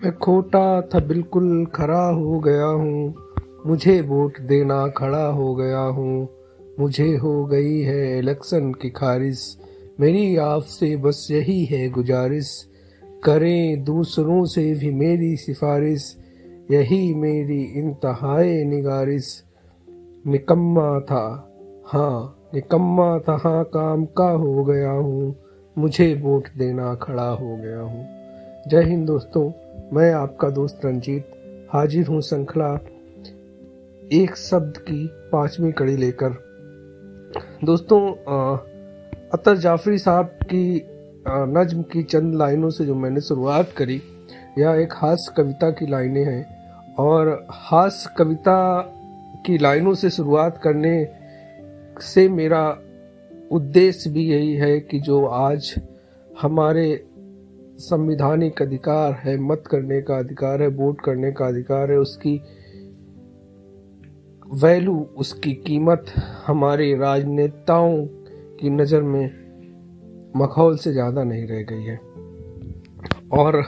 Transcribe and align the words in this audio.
मैं 0.00 0.12
खोटा 0.12 0.80
था, 0.80 0.98
बिल्कुल 0.98 1.66
खरा 1.66 2.02
हो 2.06 2.40
गया 2.40 2.66
हूँ। 2.66 3.14
मुझे 3.66 4.00
वोट 4.00 4.40
देना 4.40 4.86
खड़ा 4.88 5.26
हो 5.26 5.54
गया 5.54 5.78
हूँ। 5.78 6.28
मुझे 6.80 7.16
हो 7.16 7.46
गई 7.46 7.80
है 7.80 8.18
इलेक्शन 8.18 8.72
की 8.72 8.90
खारिश 8.90 9.58
मेरी 10.00 10.36
आपसे 10.36 10.96
बस 10.96 11.28
यही 11.30 11.64
है 11.64 11.88
गुजारिश। 11.88 12.70
करें 13.24 13.84
दूसरों 13.84 14.44
से 14.44 14.74
भी 14.74 14.90
मेरी 14.90 15.36
सिफारिश। 15.36 16.16
यही 16.70 17.14
मेरी 17.14 17.62
इंतहाई 17.62 18.64
निगारिश। 18.64 19.42
निकम्मा 20.26 21.00
था 21.00 21.26
हाँ 21.86 22.48
निकम्मा 22.54 23.18
था 23.18 23.40
हाँ 23.44 23.64
काम 23.64 24.04
का 24.04 24.30
हो 24.30 24.64
गया 24.64 24.90
हूँ। 24.90 25.34
मुझे 25.78 26.14
वोट 26.14 26.48
देना 26.58 26.94
खड़ा 26.94 27.28
हो 27.30 27.56
गया 27.56 27.80
हूँ। 27.80 28.06
जय 28.68 28.82
हिंद 28.82 29.06
दोस्तों। 29.06 29.63
मैं 29.92 30.12
आपका 30.12 30.48
दोस्त 30.50 30.80
रंजीत 30.84 31.68
हाजिर 31.72 32.06
हूँ 32.06 32.20
श्रृंखला 32.22 32.74
एक 34.12 34.36
शब्द 34.36 34.76
की 34.78 35.06
पांचवी 35.32 35.72
कड़ी 35.72 35.96
लेकर। 35.96 36.30
दोस्तों 37.64 38.00
अतर 39.30 39.56
जाफरी 39.56 39.98
साहब 39.98 40.26
की 40.26 40.82
नज्म 41.28 41.82
की 41.82 42.02
चंद 42.02 42.34
लाइनों 42.34 42.70
से 42.70 42.84
जो 42.84 42.94
मैंने 42.94 43.20
शुरुआत 43.20 43.72
करी, 43.76 44.00
यह 44.58 44.70
एक 44.70 44.92
हास्य 44.92 45.34
कविता 45.36 45.70
की 45.70 45.86
लाइनें 45.86 46.24
हैं 46.24 46.94
और 46.94 47.46
हास्य 47.50 48.10
कविता 48.18 48.58
की 49.46 49.58
लाइनों 49.58 49.94
से 49.94 50.10
शुरुआत 50.10 50.60
करने 50.64 50.94
से 52.00 52.28
मेरा 52.28 52.68
उद्देश्य 53.52 54.10
भी 54.10 54.26
यही 54.30 54.54
है 54.54 54.78
कि 54.80 55.00
जो 55.00 55.24
आज 55.26 55.74
हमारे 56.42 57.04
संविधानिक 57.78 58.62
अधिकार 58.62 59.12
है 59.12 59.36
मत 59.38 59.64
करने 59.66 60.00
का 60.02 60.18
अधिकार 60.18 60.62
है 60.62 60.68
वोट 60.68 61.00
करने 61.00 61.32
का 61.32 61.46
अधिकार 61.46 61.90
है 61.92 61.98
उसकी 61.98 62.40
वैल्यू 64.54 64.94
उसकी 65.16 65.52
कीमत 65.52 66.04
हमारे 66.46 66.94
राजनेताओं 66.96 67.96
की 68.60 68.70
नज़र 68.70 69.02
में 69.02 69.26
मखौल 70.36 70.76
से 70.76 70.92
ज़्यादा 70.92 71.24
नहीं 71.24 71.46
रह 71.46 71.62
गई 71.62 71.82
है। 71.82 71.96
और 73.32 73.62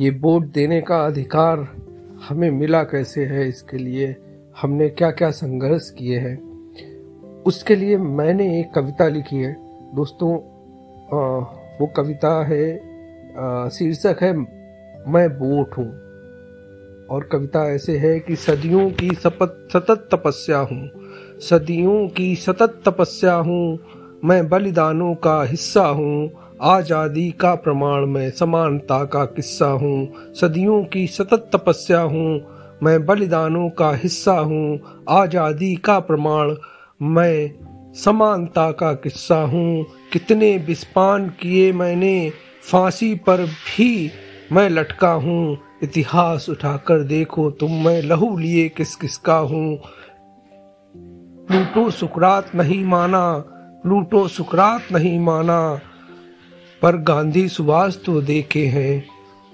ये 0.00 0.10
वोट 0.10 0.44
देने 0.44 0.80
का 0.80 1.04
अधिकार 1.06 1.66
हमें 2.28 2.50
मिला 2.50 2.82
कैसे 2.82 3.24
है 3.24 3.48
इसके 3.48 3.78
लिए 3.78 4.14
हमने 4.62 4.88
क्या 4.88 5.10
क्या 5.10 5.30
संघर्ष 5.30 5.90
किए 5.90 6.18
हैं 6.18 6.36
उसके 7.42 7.76
लिए 7.76 7.96
मैंने 7.96 8.60
एक 8.60 8.72
कविता 8.74 9.08
लिखी 9.08 9.36
है। 9.36 9.56
दोस्तों 9.94 10.34
आ, 10.34 11.38
वो 11.80 11.86
कविता 11.86 12.44
है 12.46 12.87
शीर्षक 13.70 14.16
है, 14.22 14.32
मैं 15.12 15.28
बोट 15.30 15.78
हूँ। 15.78 16.08
और 17.06 17.28
कविता 17.32 17.74
ऐसे 17.74 17.98
है 17.98 18.20
कि 18.20 18.36
सदियों 18.36 18.90
की 18.90 19.10
सपत, 19.10 19.68
सतत 19.72 20.08
तपस्या 20.12 20.58
हूँ। 20.58 20.90
सदियों 21.40 22.08
की 22.08 22.36
सतत 22.36 22.80
तपस्या 22.84 23.34
हूँ। 23.34 23.78
मैं 24.24 24.48
बलिदानों 24.48 25.14
का 25.14 25.42
हिस्सा 25.42 25.86
हूँ। 25.86 26.30
आज़ादी 26.62 27.30
का 27.30 27.54
प्रमाण 27.54 28.06
मैं, 28.06 28.30
समानता 28.30 29.04
का 29.04 29.24
किस्सा 29.24 29.66
हूँ। 29.66 30.12
सदियों 30.34 30.84
की 30.84 31.06
सतत 31.06 31.50
तपस्या 31.52 32.00
हूँ। 32.00 32.40
मैं 32.82 33.06
बलिदानों 33.06 33.70
का 33.70 33.90
हिस्सा 33.90 34.32
हूँ। 34.32 34.80
आज़ादी 35.08 35.76
का 35.76 35.98
प्रमाण 35.98 36.54
मैं, 37.02 37.54
समानता 37.94 38.70
का 38.70 38.92
किस्सा 38.92 39.36
हूँ। 39.36 39.86
कितने 40.12 40.58
विस्पान 40.58 41.28
किए 41.28 41.72
मैंने 41.72 42.32
फांसी 42.68 43.14
पर 43.14 43.44
भी 43.46 44.10
मैं 44.52 44.68
लटका 44.70 45.10
हूँ। 45.10 45.58
इतिहास 45.82 46.48
उठाकर 46.48 47.02
देखो 47.02 47.50
तुम 47.50 47.72
मैं 47.84 48.02
लहू 48.02 48.36
लिए 48.38 48.68
किस 48.68 48.94
किसका 48.96 49.36
हूँ। 49.36 49.76
प्लूटो 51.48 51.90
सुकरात 51.90 52.54
नहीं 52.54 52.84
माना 52.84 53.44
प्लूटो 53.82 54.28
सुकरात 54.28 54.92
नहीं 54.92 55.18
माना, 55.20 55.80
पर 56.82 56.96
गांधी 56.96 57.48
सुभाष 57.48 57.96
तो 58.04 58.20
देखे 58.22 58.66
हैं। 58.66 59.00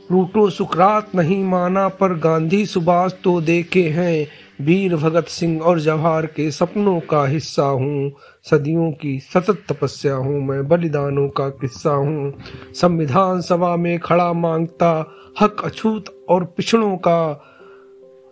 प्लूटो 0.08 0.50
सुकरात 0.50 1.14
नहीं 1.14 1.42
माना, 1.44 1.88
पर 1.88 2.14
गांधी 2.14 2.66
सुभाष 2.66 3.12
तो 3.24 3.40
देखे 3.40 3.88
हैं। 3.88 4.26
वीर 4.60 4.96
भगत 4.96 5.24
सिंह 5.24 5.62
और 5.62 5.80
जवाहर 5.80 6.26
के 6.26 6.50
सपनों 6.50 7.00
का 7.00 7.26
हिस्सा 7.26 7.62
हूँ। 7.62 8.12
सदियों 8.50 8.92
की 8.92 9.18
सतत 9.20 9.62
तपस्या 9.72 10.14
हूँ। 10.14 10.40
मैं 10.40 10.68
बलिदानों 10.68 11.28
का 11.28 11.48
किस्सा 11.48 11.90
हूँ। 11.90 12.32
संविधान 12.74 13.40
सभा 13.40 13.76
में 13.76 13.98
खड़ा 13.98 14.32
माँगता 14.32 15.10
हक 15.40 15.64
अछूत 15.64 16.26
और 16.28 16.44
पिछड़ों 16.44 16.96
का। 16.96 17.40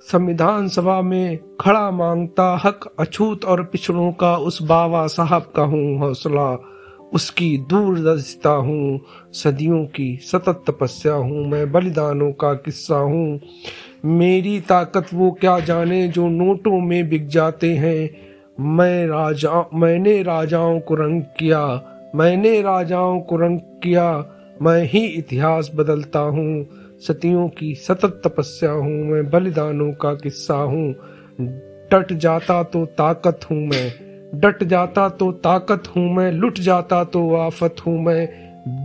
संविधान 0.03 0.69
सभा 0.69 1.00
में 1.03 1.38
खड़ा 1.60 1.91
माँगता 1.91 2.60
हक 2.65 2.94
अछूत 2.99 3.44
और 3.44 3.65
पिछड़ों 3.65 4.12
का। 4.12 4.37
उस 4.37 4.62
बाबा 4.62 5.06
साहब 5.06 5.53
का 5.56 5.62
हूँ 5.62 5.99
हौसला, 5.99 6.59
उसकी 7.12 7.59
दूरदर्शिता 7.59 8.50
हूँ। 8.50 9.00
सदियों 9.33 9.84
की 9.87 10.16
सतत 10.16 10.65
तपस्या 10.66 11.12
हूँ। 11.12 11.47
मैं 11.47 11.72
बलिदानों 11.72 12.33
का 12.33 12.54
किस्सा 12.54 12.97
हूँ। 12.97 13.41
मेरी 14.05 14.61
ताकत 14.61 15.07
वो 15.15 15.31
क्या 15.31 15.61
जाने 15.61 16.09
जो 16.09 16.29
नोटों 16.29 16.81
में 16.81 17.09
बिक 17.09 17.27
जाते 17.29 17.75
हैं। 17.75 18.11
मैं 18.61 19.07
राजा, 19.07 19.65
मैंने 19.75 20.23
राजाओं 20.23 20.81
को 20.81 20.95
रंग 20.95 21.23
किया, 21.39 21.61
मैंने 22.15 22.63
राजाओं 22.63 23.21
को 23.21 23.37
रंग 23.37 23.59
किया, 23.59 24.25
मैं 24.63 24.83
ही 24.85 25.05
इतिहास 25.07 25.71
बदलता 25.75 26.19
हूँ। 26.19 26.67
सतियों 27.01 27.49
की 27.49 27.75
सतत 27.75 28.21
तपस्या 28.27 28.71
हूँ, 28.71 29.05
मैं 29.05 29.31
बलिदानों 29.31 29.93
का 29.93 30.15
किस्सा 30.15 30.55
हूँ। 30.55 30.93
डट 31.93 32.13
जाता 32.13 32.63
तो 32.63 32.84
ताकत 32.87 33.41
हूँ 33.51 33.59
मैं, 33.59 33.89
डट 34.34 34.65
जाता 34.65 35.09
तो 35.09 35.33
ताकत 35.33 35.83
हूँ 35.97 36.15
मैं, 36.15 36.33
लुट 36.33 36.59
जाता 36.59 37.05
तो 37.05 37.34
आफत 37.37 37.77
हूँ 37.87 37.99
मैं, 38.05 38.29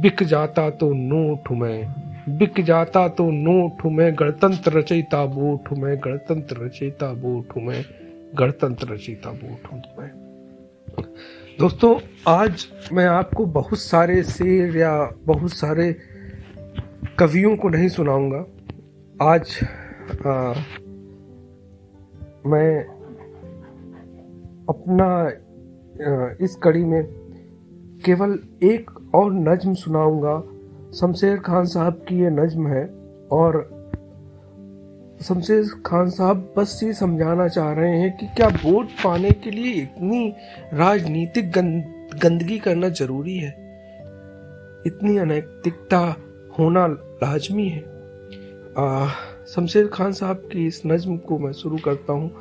बिक 0.01 0.23
जाता 0.23 0.69
तो 0.69 0.93
नोट 0.93 1.49
हूँ 1.49 1.57
मैं। 1.57 2.06
बिक 2.29 2.61
जाता 2.61 3.07
तो 3.07 3.31
नोट 3.31 3.85
मैं 3.85 4.15
गणतंत्र 4.19 4.71
रचयिता 4.71 5.25
बोट 5.25 5.77
मैं 5.77 5.99
गणतंत्र 5.99 6.57
रचयिता 6.57 7.13
बोट 7.13 7.57
मैं 7.57 7.85
गणतंत्र 8.39 8.93
रचयिता 8.93 9.29
बोट 9.31 9.71
हूँ 9.73 9.81
दोस्तों 11.59 11.99
आज 12.27 12.67
मैं 12.93 13.05
आपको 13.05 13.45
बहुत 13.45 13.79
सारे 13.79 14.23
शेर 14.23 14.77
या 14.77 15.15
बहुत 15.25 15.53
सारे 15.53 15.95
कवियों 17.19 17.55
को 17.57 17.69
नहीं 17.69 17.87
सुनाऊँगा। 17.87 18.45
आज 19.21 19.59
आ, 20.25 20.53
मैं 22.47 22.83
अपना 24.69 25.07
आ, 26.07 26.35
इस 26.41 26.55
कड़ी 26.63 26.85
में 26.85 27.03
केवल 28.05 28.39
एक 28.63 29.15
और 29.15 29.33
नज्म 29.33 29.73
सुनाऊँगा। 29.73 30.56
शमशेर 30.99 31.37
खान 31.37 31.65
साहब 31.65 31.93
की 31.93 32.19
ये 32.19 32.29
नज्म 32.29 32.67
है 32.67 32.89
और 33.31 33.77
शमशेर 35.21 35.65
खान 35.85 36.09
साहब 36.09 36.53
बस 36.57 36.79
ये 36.83 36.93
समझाना 36.93 37.47
चाह 37.47 37.71
रहे 37.71 37.99
हैं 37.99 38.17
कि 38.17 38.27
क्या 38.27 38.47
वोट 38.47 38.85
पाने 39.03 39.31
के 39.31 39.51
लिए 39.51 39.73
इतनी 39.73 40.33
राजनीतिक 40.73 41.51
गंद, 41.51 41.83
गंदगी 42.23 42.59
करना 42.59 42.89
ज़रूरी 42.89 43.37
है? 43.37 43.49
इतनी 44.87 45.17
अनैतिकता 45.17 46.15
होना 46.59 46.87
लाजमी 46.87 47.69
है। 47.69 47.81
शमशेर 49.47 49.87
खान 49.87 50.11
साहब 50.11 50.49
की 50.53 50.67
इस 50.67 50.81
नज्म 50.85 51.17
को 51.17 51.39
मैं 51.39 51.51
शुरू 51.51 51.77
करता 51.77 52.13
हूँ। 52.13 52.31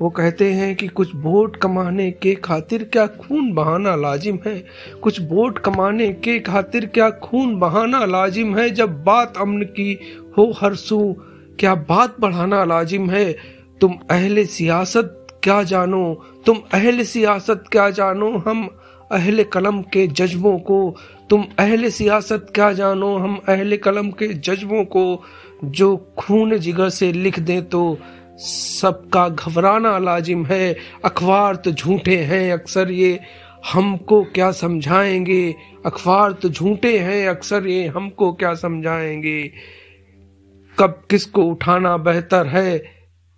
वो 0.00 0.10
कहते 0.10 0.52
हैं 0.52 0.76
कि 0.76 0.88
कुछ 0.88 1.08
वोट 1.14 1.56
कमाने 1.56 2.10
के 2.10 2.34
खातिर 2.34 2.84
क्या 2.84 3.06
खून 3.06 3.52
बहाना 3.52 3.96
लाजिम 3.96 4.38
है? 4.46 4.64
कुछ 5.02 5.20
वोट 5.20 5.58
कमाने 5.58 6.12
के 6.12 6.38
खातिर 6.38 6.86
क्या 6.86 7.10
खून 7.10 7.56
बहाना 7.56 8.04
लाजिम 8.04 8.58
है? 8.58 8.70
जब 8.70 9.04
बात 9.04 9.36
अमन 9.36 9.62
की 9.62 9.98
हो 10.38 10.54
हर 10.60 10.74
सू, 10.74 11.16
क्या 11.58 11.74
बात 11.74 12.16
बढ़ाना 12.20 12.64
लाजिम 12.64 13.10
है? 13.10 13.36
तुम 13.80 13.94
अहले 14.10 14.44
सियासत 14.44 15.26
क्या 15.42 15.62
जानो? 15.62 16.26
तुम 16.46 16.58
अहले 16.72 17.04
सियासत 17.04 17.64
क्या 17.72 17.90
जानो? 17.90 18.30
हम 18.30 18.68
अहले 19.12 19.44
कलम 19.44 19.82
के 19.82 20.06
जज्बों 20.06 20.58
को, 20.58 20.96
तुम 21.30 21.44
अहले 21.58 21.90
सियासत 21.90 22.46
क्या 22.54 22.72
जानो? 22.72 23.16
हम 23.16 23.40
अहले 23.48 23.76
कलम 23.76 24.10
के 24.10 24.28
जज्बों 24.28 24.84
को, 24.84 25.22
जो 25.64 26.14
खून 26.18 26.58
जिगर 26.58 26.88
से 26.88 27.12
लिख 27.12 27.38
दें 27.38 27.64
तो 27.64 27.98
सबका 28.42 29.28
घबराना 29.28 29.98
लाजिम 29.98 30.46
है, 30.46 30.76
अखबार 31.04 31.56
तो 31.56 31.70
झूठे 31.70 32.16
हैं 32.16 32.52
अक्सर 32.52 32.90
ये। 32.90 33.20
हमको 33.72 34.22
क्या 34.22 34.52
समझाएँगे? 34.52 35.54
अखबार 35.86 36.32
तो 36.32 36.48
झूठे 36.48 36.98
हैं 36.98 37.28
अक्सर 37.28 37.66
ये, 37.66 37.86
हमको 37.86 38.32
क्या 38.32 38.54
समझाएँगे? 38.54 39.52
कब 40.78 41.02
किसको 41.10 41.42
उठाना 41.42 41.96
बेहतर 41.96 42.46
है? 42.46 42.84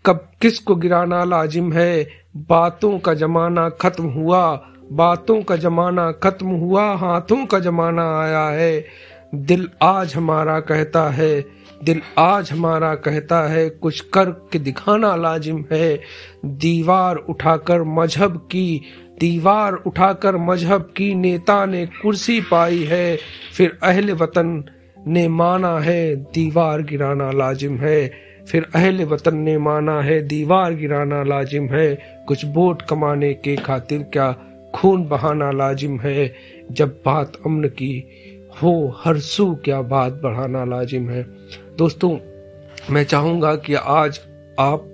कब 0.07 0.31
किसको 0.43 0.75
गिराना 0.75 1.25
लाजिम 1.25 1.73
है? 1.73 2.09
बातों 2.37 2.99
का 2.99 3.15
जमाना 3.15 3.69
खत्म 3.69 4.05
हुआ, 4.05 4.67
बातों 4.93 5.43
का 5.43 5.57
जमाना 5.57 6.13
खत्म 6.13 6.47
हुआ, 6.47 6.95
हाथों 6.95 7.47
का 7.47 7.59
जमाना 7.59 8.21
आया 8.21 8.47
है। 8.47 8.85
दिल 9.35 9.69
आज 9.83 10.15
हमारा 10.15 10.61
कहता 10.61 11.11
है, 11.11 11.45
दिल 11.85 12.03
आज 12.19 12.53
हमारा 12.53 12.95
कहता 12.95 13.49
है, 13.49 13.71
कुछ 13.71 14.01
कर 14.01 14.31
के 14.31 14.59
दिखाना 14.59 15.17
लाजिम 15.17 15.65
है। 15.73 16.01
दीवार 16.45 17.17
उठाकर 17.17 17.83
मज़हब 17.83 18.37
की, 18.37 18.81
दीवार 19.21 19.73
उठाकर 19.73 20.37
मज़हब 20.37 20.93
की 20.97 21.15
नेता 21.15 21.67
ने 21.67 21.87
कुर्सी 21.87 22.41
पाई 22.41 22.85
है, 22.85 23.19
फिर 23.57 23.79
अहल 23.83 24.13
वतन 24.13 24.65
ने 25.07 25.29
माना 25.29 25.79
है, 25.79 26.17
दीवार 26.17 26.83
गिराना 26.83 27.31
लाजिम 27.31 27.77
है। 27.77 28.13
फिर 28.49 28.67
अहल 28.75 29.05
वतन 29.05 29.37
ने 29.37 29.59
माना 29.59 30.01
है, 30.01 30.23
दीवार 30.23 30.75
गिराना 30.75 31.23
लाजिम 31.23 31.67
है। 31.67 31.95
कुछ 32.29 32.45
वोट 32.45 32.83
कमाने 32.83 33.35
के 33.35 33.57
खातिर 33.57 34.03
क्या 34.03 34.37
खून 34.75 35.05
बहाना 35.05 35.51
लाजिम 35.51 36.01
है? 36.01 36.35
जब 36.73 36.89
बात 37.07 37.33
अमन 37.47 37.65
की 37.65 38.09
हो 38.63 38.73
हर 39.05 39.19
सू 39.19 39.55
क्या 39.55 39.81
बात 39.83 40.13
बढ़ाना 40.13 40.65
लाजिम 40.65 41.09
है। 41.11 41.23
दोस्तों 41.79 42.11
मैं 42.91 43.05
चाहूँगा 43.05 43.55
कि 43.57 43.75
आज 43.75 44.21
आप 44.61 44.91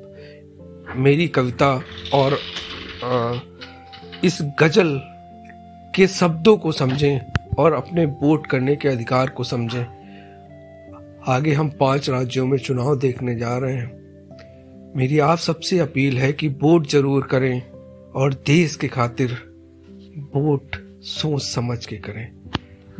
मेरी 0.97 1.29
कविता 1.29 1.73
और 2.15 2.39
आ, 3.05 3.33
इस 4.25 4.39
गज़ल 4.61 5.01
के 5.97 6.07
शब्दों 6.07 6.57
को 6.57 6.73
समझें 6.73 7.21
और 7.59 7.73
अपने 7.73 8.05
वोट 8.05 8.47
करने 8.47 8.77
के 8.77 8.89
अधिकार 8.89 9.31
को 9.31 9.45
समझें। 9.45 9.85
आगे 11.29 11.53
हम 11.53 11.71
पाँच 11.71 12.11
राज्यों 12.11 12.47
में 12.47 12.59
चुनाव 12.59 12.99
देखने 12.99 13.35
जा 13.35 13.57
रहे 13.59 13.77
हैं। 13.77 14.93
मेरी 14.97 15.19
आप 15.19 15.39
सबसे 15.39 15.79
अपील 15.79 16.19
है 16.19 16.33
कि 16.33 16.49
वोट 16.63 16.87
ज़रूर 16.87 17.27
करें 17.27 17.63
और 18.13 18.35
देश 18.47 18.77
के 18.77 18.89
खातिर 18.89 19.37
वोट 20.35 20.77
सोच 21.03 21.43
समझ 21.43 21.85
के 21.87 21.97
करें। 21.97 22.27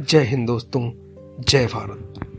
जय 0.01 0.23
हिंद 0.25 0.47
दोस्तों 0.47 0.93
जय 1.49 1.67
भारत। 1.67 2.30